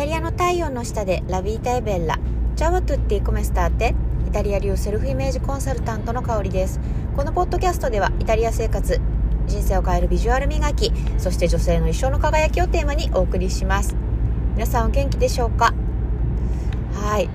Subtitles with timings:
[0.00, 2.18] タリアの太陽の下でラビータエベッラ
[2.56, 3.94] チャワトゥッティコメスターテ
[4.28, 6.80] イタリア流セルフイメージコンサルタントの香りです。
[7.14, 8.98] このポッドキャストではイタリア生活
[9.46, 13.94] 人生を変えるビジュアル磨きそして女性の一生の輝きをテーマにお送りします。
[14.54, 15.74] 皆さんお元気でしょうか？
[16.94, 17.28] はい。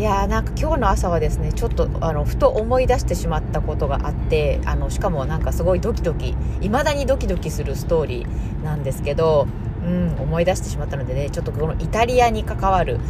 [0.00, 9.48] いやーなんか今日の朝はですねちょっとあのふと思い出してしまったことがあってあのしかもなんかすごいドキドキ未だにドキドキするストーリーなんですけど
[9.84, 13.00] うん思い出してしまったのでねちょっとこのイタリアに関わる、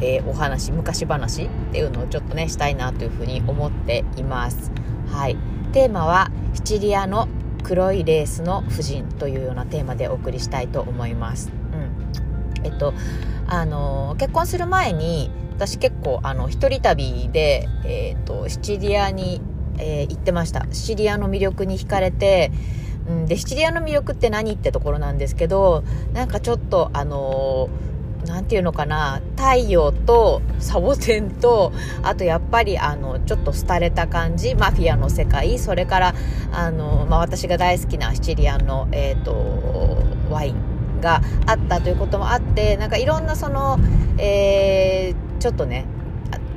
[0.00, 4.70] えー、お話昔話っていうのをちょっとねしたいなというふうに思っています。
[5.08, 5.36] はい。
[5.72, 7.28] テーマはシチリアの
[7.62, 11.50] 黒いレースの夫人というようなテーマでお送りしたいと思います。
[11.74, 12.66] うん。
[12.66, 12.94] えっと
[13.46, 19.42] あの結婚する前に私結構あの一人旅で、えーと、シチリアに、
[19.76, 20.66] えー、行ってました。
[20.72, 22.50] シチリアの魅力に惹かれて、
[23.10, 25.82] うん、でシチリアの魅力って何ってところなんですけど
[26.12, 27.68] なんかちょっとあの
[28.26, 36.14] 何て言うのかな太陽とサボテンとあとやっぱりあのちょっと廃れた感じマフィアの世界それから
[36.52, 39.90] あの、まあ、私が大好きなシチリアの、えーと
[40.30, 43.78] ワインがあったということもあってなんかいろんなその、
[44.18, 45.86] えーちょっとね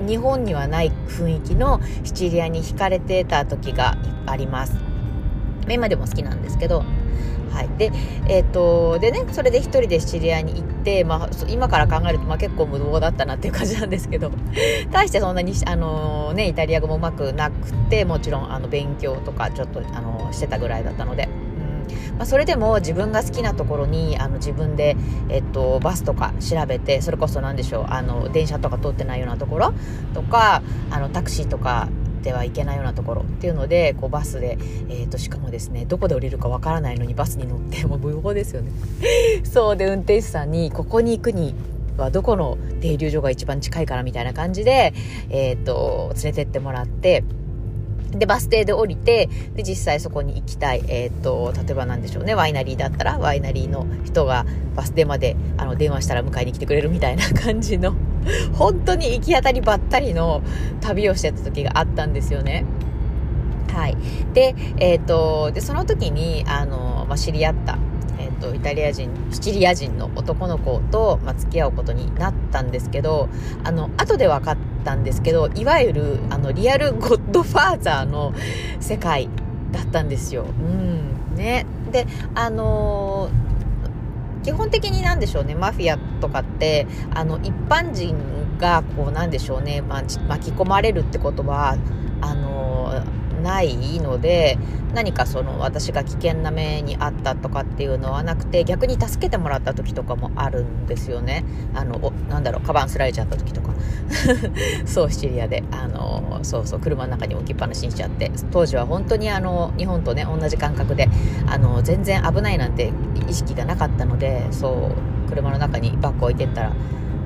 [0.05, 3.95] 日本にはない雰囲気のシチリアに惹かれてた時が
[4.25, 4.92] あります。
[5.69, 6.83] 今でも好きなんですけど
[7.53, 7.92] はいで
[8.28, 14.31] えーと、でねそれで1人でシチリアに行って、まあ、今から考えると、まあ、結構無謀だったなっていう感じなんですけど
[14.91, 21.30] 大してそんなに、あのー、ね、イタリア語もうまくなくてもちろんあの勉強とかちょっと、あのー、してたぐらいだったので。
[22.17, 24.95] まあ、それでも自分が好きなところにあの自分で、
[25.30, 29.73] えっと、バスとか調べてそれこそ何でしょうあの電車とか通ってないようなところ
[30.14, 31.89] とかあのタクシーとか
[32.23, 34.57] ではいけないようなところっていうのでこうバスで、
[34.89, 38.71] えーと、しかもですねどこで降りるかわからないのにバスに乗ってもう無謀ですよね
[39.43, 41.53] そうで運転手さんにここに行くに
[41.97, 44.94] はどこの停留所が一番近いからみたいな感じで、
[45.29, 47.23] えーと連れてってもらって
[48.17, 50.84] で、バス停で降りて、で、実際そこに行きたい。
[50.88, 54.45] えっ、ー、と、例えばなんでしょうね、ワイナリーだったら、ワイナリーの人が
[54.75, 57.95] バス停まで、あの、電話したら迎えに来てくれるみたいな感じの、
[58.53, 60.41] 本当に行き当たりばったりの
[60.81, 62.66] 旅をしてた時があったんですよね。
[63.73, 63.97] はい。
[64.34, 67.79] で、えっ、ー、と、で、その時に、あの、まあ、知り合った、
[68.19, 73.29] えっ、ー、と、イタリア人、シチリア人の男の子と、まあ、付き合うことになったんですけど、
[73.63, 78.34] あの、後で分かったんですけど、いわゆる、あの、リアルゴッドファーザーの
[78.79, 79.28] 世界
[79.72, 80.45] だったんですよ。
[80.45, 81.35] うん。
[81.35, 81.66] ね。
[81.91, 82.05] で、
[82.35, 83.53] あのー
[84.43, 88.15] 基本的になんでしょうねマフィアとかってあの一般人
[88.57, 91.77] がこうなんでしょうね、まあ巻き込まれるってことは
[92.21, 92.53] あの
[93.43, 94.57] ないので
[94.93, 101.43] 何かその私が危険な目にあったとかっていうのはなくて逆に助けてもらった時とかもあるんですよね。
[101.73, 103.73] あのなんだろうカバンすられちゃった時とか。
[104.85, 105.63] そうシチリアで。
[105.71, 108.31] あのそうそう車の中に置きっぱなしにしちゃって。
[108.51, 111.09] 当時は本当にあの日本とね同じ感覚で
[111.47, 112.91] あの全然危ないなんて
[113.27, 114.91] 意識がなかったのでそ
[115.27, 116.73] う車の中にバッグ置いてったら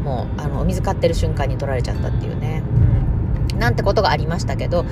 [0.04, 2.64] もうあのお水買ってる瞬間に取られちゃったっていうね、
[3.58, 4.86] なんてことがありましたけど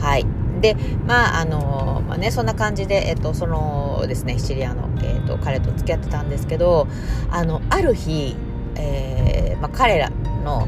[0.00, 0.26] はい。
[0.64, 0.76] で
[1.06, 6.88] まああの、まあね、そんな感じで、えっと、そのですねシチリアの、えっと、彼と付き合ってたんですけど
[7.30, 8.34] あのある日、
[8.76, 10.08] えーまあ、彼ら
[10.42, 10.66] の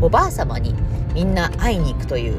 [0.00, 0.76] おばあ様に
[1.14, 2.38] みんな会いに行くという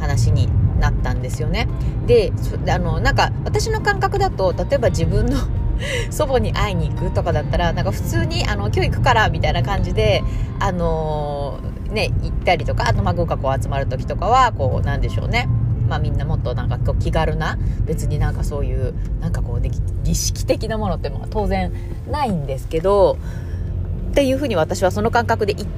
[0.00, 0.48] 話に
[0.80, 1.68] なったんですよね。
[2.06, 2.32] で
[2.68, 5.36] あのなんか私の感覚だと例えば自分の
[6.10, 10.24] 祖母に会いに行くとかだったらなんか普通にあの今日行くからみたいな感じで
[10.58, 15.48] あのー、ね行ったりとかあと孫がこう集まる時とかはこうなんでしょうね。
[15.90, 19.72] まあ、みんなもっとなんかこう気軽な別になんかそういうなんかこう、ね、
[20.04, 21.72] 儀式的なものっても当然
[22.08, 23.18] ないんですけど
[24.12, 25.68] っていうふうに私はその感覚で言っ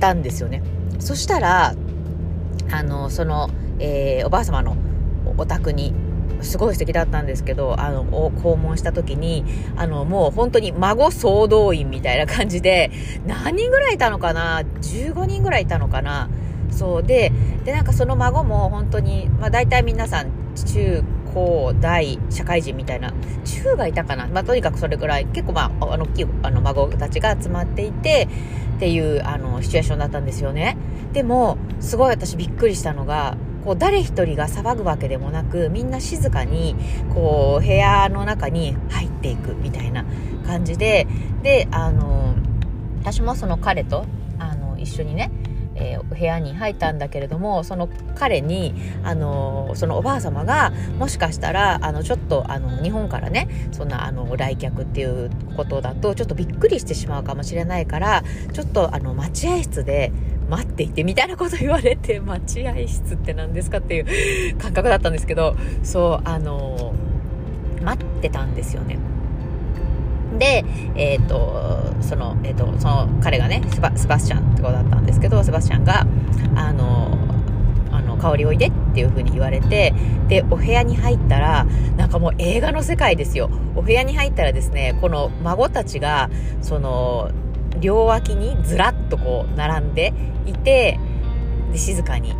[0.00, 0.64] たんですよね
[0.98, 1.76] そしたら
[2.72, 3.48] あのその、
[3.78, 4.76] えー、おばあ様の
[5.36, 5.94] お宅に
[6.42, 9.44] すごい素敵だったんですけど、あのを、訪問した時に、
[9.76, 12.90] あの、もう本当に孫総動員みたいな感じで、
[13.26, 16.28] 何人ぐらいいたのかな ?15 人ぐらいいたのかな？
[16.74, 17.32] そうで
[17.64, 20.30] でなんかその孫も本当に、まあ、大体皆さん
[20.66, 23.12] 中高大社会人みたいな
[23.44, 28.28] 中がいたかな、まあ、とにかくそれぐらい結構まああの大きいあの孫たちが集まっていて
[28.76, 30.76] っていうあのシチュエーションだったんですよね。
[31.12, 36.76] でもすごい私びっくりしたのがこう誰一人が騒ぐわけでもなくみんな静かに
[37.14, 40.04] こう部屋の中に入っていくみたいな
[40.46, 41.06] 感じで
[41.42, 42.34] であの
[43.00, 44.04] 私もその彼と
[44.38, 45.30] あの一緒にね
[45.76, 58.22] えー、部屋に入ったんだけれどもその彼に、あのそのおばあ様がもしかしたらあのちょっとあの日本からねそんなあの来客っていうことだとちょっとびっくりしてしまうかもしれないから
[58.52, 60.12] ちょっとあの待合室で
[60.48, 64.00] 待っていてみたいなこと言われて待合室って何ですかってい
[64.52, 66.94] う 感覚だったんですけどそうあの
[67.82, 68.98] 待ってたんですよね。
[70.38, 70.64] で、
[70.94, 76.06] えっ、ー、と、その、えっ、ー、と、その彼がねスバ、スバスチャンってことだったんですけど、セバスチャンが、
[76.54, 77.18] あの、
[77.92, 79.94] あの、香りおいでっていう風に言われて、
[80.28, 81.66] で、お部屋に入ったら、
[81.96, 83.50] なんかもう映画の世界ですよ。
[83.76, 87.30] お部屋に入ったらですね、この孫たちが、その、
[87.80, 90.12] 両脇にずらっとこう並んで
[90.46, 90.98] いて、
[91.72, 92.34] で静かに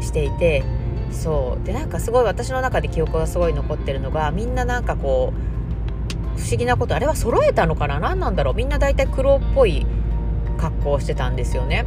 [0.00, 0.64] していて、
[1.10, 5.53] そうでなんかすごい私の中で記憶がすごい残ってるのがみんななんかこう
[6.36, 8.00] 不思議なことあれは揃えたのかな？
[8.00, 8.54] 何なんだろう？
[8.54, 9.86] みんな大体黒っぽい
[10.58, 11.84] 格好をしてたんですよね、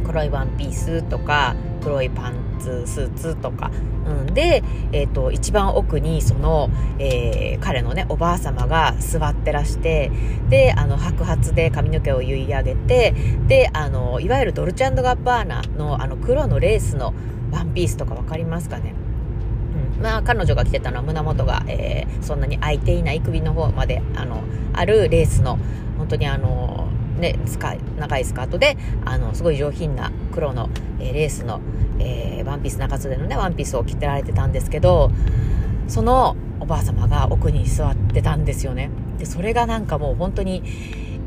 [0.00, 3.70] うん、黒いワンピースとか黒いパンツスーツとか、
[4.06, 10.10] うん、で、えーと、一番奥にその、えー、彼のねおばあ様が座ってらして
[10.48, 13.14] であの白髪で髪の毛を結い上げて
[13.46, 17.14] であのいわゆるドルチャンドガッバーナのあの黒のレースの
[17.52, 18.94] ワンピースとか分かりますかね？
[20.02, 24.42] まあ、彼女が着てたのは胸元が、えー、そんなに開いていない首の方まであの
[24.72, 25.58] あるレースの
[25.98, 26.88] 本当にあの
[27.18, 30.70] ね、スカ長いスカートであのすごい上品な黒の、
[31.00, 31.60] えー、レースの、
[31.98, 35.10] えー、ワンピース中袖のねワンピースを着てられてたんですけど
[35.88, 38.90] そのおばあ様が奥に座ってたんですよね。
[39.18, 40.62] でそれがなんかもう本当に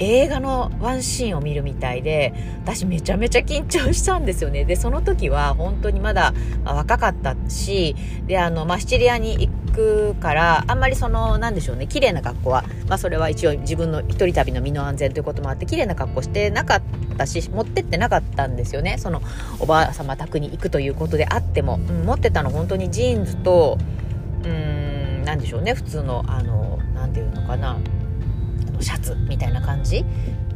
[0.02, 2.34] 映画のワンシーンを見るみたいで
[2.64, 4.66] 私めちゃめちゃ緊張したんですよね。
[4.66, 6.34] でその時は本当にまだ、
[6.66, 7.96] 若かったし
[8.26, 16.82] であの、まあ、シチリアに行くからあんまりそのなんでしょうね綺麗な格好は、まあ、それは一応自分の一人旅の身の安全ということもあって綺麗な格好してなかっ
[17.18, 18.98] たし持ってってなかったんですよね。
[18.98, 19.22] その
[19.60, 23.78] おばあ様宅に行くということであっても、うん、持ってたの本当にジーンズと
[24.44, 27.78] うーんなんでしょうね普通のあのなんていうのかな。
[28.82, 30.06] シャツみたいな感じ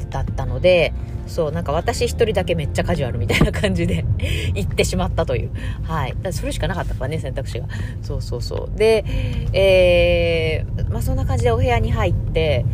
[0.09, 0.93] だったので
[1.27, 4.05] そうなんか私一人だけめっちゃカジュアルみたいな感じで
[4.53, 5.49] 行ってしまったという。
[5.83, 6.13] はい。
[6.21, 7.65] だそれしかなかったからね選択肢が。
[8.03, 8.77] そうそうそう。
[8.77, 9.03] で
[9.53, 12.65] えー、まあそんな感じでお部屋に入って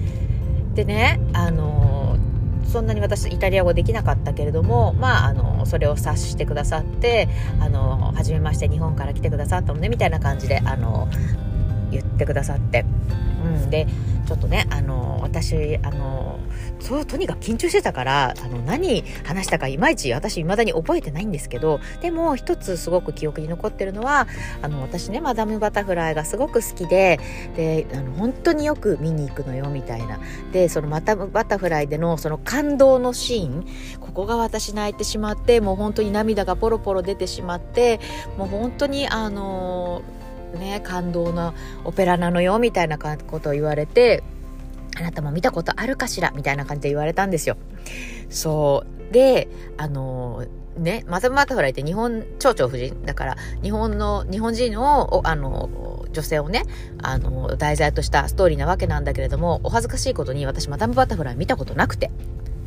[0.76, 2.18] でねあの
[2.68, 7.28] そんなに私イタリア語できなかったけれどもまああのそれを察してくださって
[7.60, 11.10] あの初めまして日本から来てくださったのねみたいな感じであの
[11.92, 12.86] 言ってくださって。
[13.44, 13.70] うん。
[13.70, 13.88] で
[14.32, 16.40] ちょっとねあの私あの
[16.80, 24.28] そうとにかく緊張してたからあの何話したかいまいち私未だに覚えてないんですけどでも一つすごく記憶に残ってるのは
[24.62, 27.20] あの私ねマダム・バタフライがすごく好きで
[27.58, 30.20] であの本当によく見に行くのよみたいな。
[30.54, 33.66] でそのマダム・バタフライでのその感動のシーン
[34.00, 38.00] ここが私泣いてしまってもう本当に涙がポロポロ出てしまって
[38.38, 40.02] もう本当にあの
[40.58, 41.54] ね感動な
[41.84, 44.24] オペラなのよみたいなことを言われて
[44.98, 46.32] あなたも見たことあるかしら？
[46.36, 47.58] みたいな感じで言われたんですよ。
[48.30, 49.14] そう。
[49.14, 50.46] であの
[50.78, 53.04] ねマザム・バタフライって日本蝶々夫人。
[53.06, 56.64] だから日本の日本人をあの女性をね
[57.02, 62.12] あの題材としたストーリーなわけなんだけれどもお恥ずかしいことに私マダム・バタフライ見たことなくて。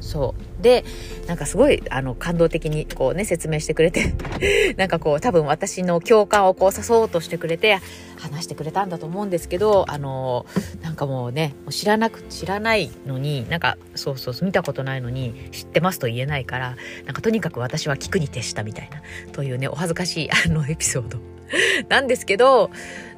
[0.01, 0.63] そう。
[0.63, 0.85] で
[1.27, 4.15] なんかすごいあの感動的にこうね説明してくれて
[4.79, 7.79] なんかこう多分私の共感をこう誘おうとしてくれて
[8.19, 10.47] 話してくれたんだと思うんですけどあの
[10.83, 21.19] なんかもうね知らなく知らないのになんかそうそう見たことないのに知ってますと言えないからなんかとにかく私は聞くに徹したみたいなというねお恥ずかしいあのエピソード
[21.89, 22.71] なんですけど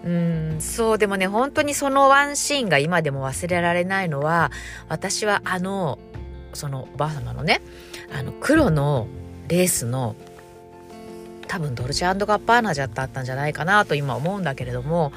[0.04, 4.50] うんそうでもね本当にそのワンシーンが今でも忘れられないのは
[4.88, 5.99] 私はあの
[6.56, 7.60] そのおばあ様のね
[8.12, 9.06] あの黒の
[9.48, 10.16] レースの
[11.46, 15.12] 多分ドルチェガッパーナじゃったんじゃないかなと今思うんだけれども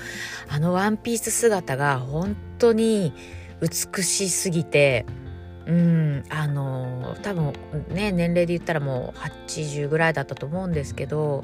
[0.47, 3.13] あのワンピース姿が本当に
[3.61, 5.05] 美しすぎて
[5.65, 7.53] うんあの多分
[7.89, 11.43] ね年齢で言ったらもう80ぐらいだったと思うんですけど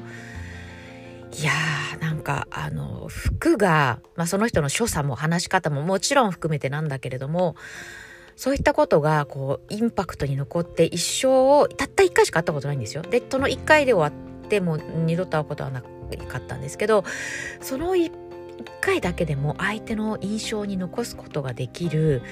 [1.38, 7.56] いやーなんかあの服が、まあ、その人の所作も話し方ももちろん含めてなんだけれども
[8.36, 11.28] そういったことがこうインパクトに残って一生
[11.58, 13.02] をたった一回しか会ったことないんですよ。
[13.02, 17.04] でその一回で終わっても二度と会うことはなかったんですけど
[17.60, 18.12] その一
[18.80, 22.22] 回だけでも相手の印象に残すことができる、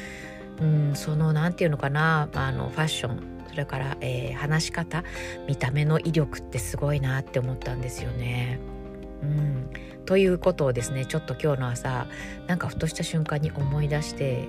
[0.61, 5.05] うん、その何て言うのかなあのファッションそれから、えー、話し方
[5.47, 8.59] 見た目の威力ってすごいなって思ったんですよね。
[9.23, 9.71] うん、
[10.05, 12.07] ということをですねちょっと今日の朝
[12.47, 14.49] なんかふとした瞬間に思い出して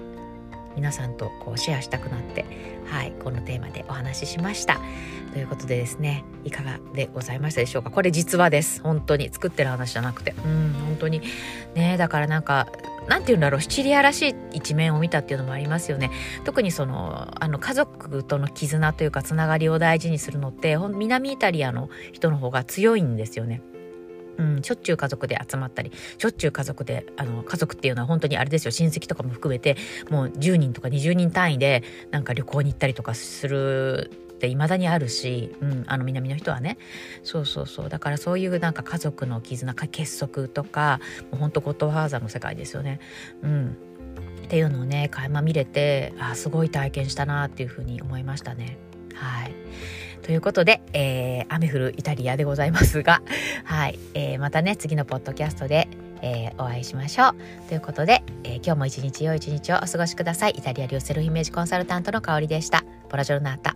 [0.76, 2.46] 皆さんとこうシェアしたくなって
[2.86, 4.80] はいこのテーマでお話ししました。
[5.34, 7.92] ということでですねいかがでございましたでしょうか？
[7.92, 8.82] これ実話です。
[8.82, 9.30] 本当に。
[9.32, 10.34] 作ってる話じゃなくて。
[10.46, 11.22] うん本当に。
[11.74, 12.68] ねだからなんか
[13.08, 13.62] なんて言うんだろう。
[13.62, 16.12] シチリアらしい一面を見たっていうのもありますよね。
[16.44, 23.62] 特にそのあの家族との絆というかつながりを大事にするのって南イタリアの人の方が強いんですよね。
[24.38, 28.72] うん、しょっちゅう家族で集まったりしょっちゅう家族であの家族っていうのは本当にあれですよ。
[28.72, 29.78] 親戚とかも含めて
[30.10, 36.78] もう10人とか20人単位でなんか旅行に行ったりとかするって未だにあるし、うん、あの南の人はね。
[37.24, 37.90] そうそうそう。
[37.90, 41.00] だからそういうなんか家族の絆か結束とか
[41.32, 43.00] もうほんとゴッドファーザーの世界ですよね。
[43.42, 43.78] うん。
[44.44, 48.78] っていうのをね垣間見れてあすごい体験したなっていうふうに思いましたね。
[49.16, 49.56] はい
[50.26, 53.22] ということで、えー、雨降るイタリアでございますが、
[53.64, 55.88] はい、えー、またね、次のポッドキャストで、
[56.24, 57.36] えー、お会いしましょう。
[57.70, 60.56] ということで、え今日も一日良い一日をお過ごしください。
[60.58, 62.84] イタリア流セルフイメージコンサルタントの香りでした。
[63.08, 63.76] ポラジョルナータ。